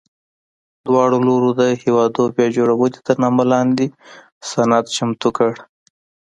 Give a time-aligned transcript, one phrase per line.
[0.87, 3.85] دواړو لورو د هېواد بیا جوړونې تر نامه لاندې
[4.51, 5.51] سند چمتو کړ.